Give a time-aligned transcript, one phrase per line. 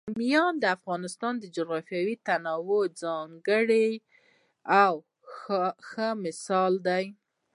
[0.07, 4.01] بامیان د افغانستان د جغرافیوي تنوع یو څرګند
[4.83, 4.93] او
[5.89, 7.05] ښه مثال دی.